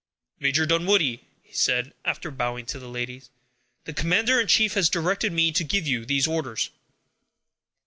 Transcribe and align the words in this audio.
"Major 0.39 0.65
Dunwoodie," 0.65 1.19
he 1.43 1.53
said, 1.53 1.93
after 2.03 2.31
bowing 2.31 2.65
to 2.65 2.79
the 2.79 2.89
ladies, 2.89 3.29
"the 3.83 3.93
commander 3.93 4.41
in 4.41 4.47
chief 4.47 4.73
has 4.73 4.89
directed 4.89 5.31
me 5.31 5.51
to 5.51 5.63
give 5.63 5.85
you 5.85 6.05
these 6.05 6.25
orders." 6.25 6.71